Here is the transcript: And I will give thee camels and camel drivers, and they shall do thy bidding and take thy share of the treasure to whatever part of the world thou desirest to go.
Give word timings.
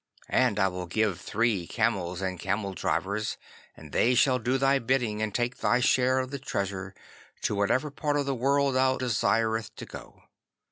And 0.29 0.57
I 0.57 0.67
will 0.67 0.87
give 0.87 1.23
thee 1.31 1.67
camels 1.67 2.21
and 2.23 2.39
camel 2.39 2.73
drivers, 2.73 3.37
and 3.77 3.91
they 3.91 4.15
shall 4.15 4.39
do 4.39 4.57
thy 4.57 4.79
bidding 4.79 5.21
and 5.21 5.31
take 5.31 5.57
thy 5.59 5.79
share 5.79 6.17
of 6.17 6.31
the 6.31 6.39
treasure 6.39 6.95
to 7.41 7.53
whatever 7.53 7.91
part 7.91 8.17
of 8.17 8.25
the 8.25 8.33
world 8.33 8.73
thou 8.73 8.97
desirest 8.97 9.75
to 9.77 9.85
go. 9.85 10.23